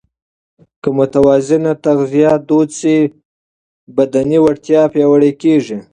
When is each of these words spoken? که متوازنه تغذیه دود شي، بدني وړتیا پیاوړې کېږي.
که 0.81 0.89
متوازنه 0.99 1.73
تغذیه 1.85 2.33
دود 2.47 2.69
شي، 2.79 2.97
بدني 3.95 4.37
وړتیا 4.41 4.81
پیاوړې 4.93 5.31
کېږي. 5.41 5.77